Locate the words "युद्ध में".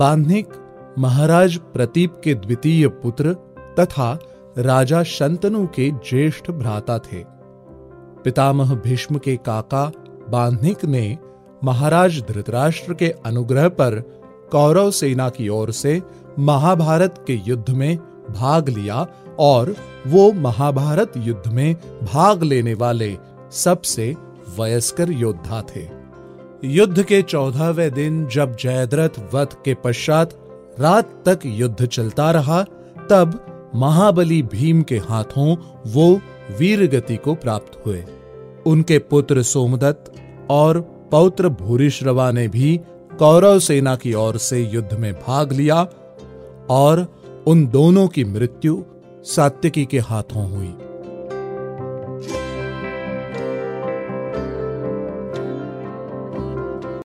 17.46-17.96, 21.16-21.74, 44.64-45.12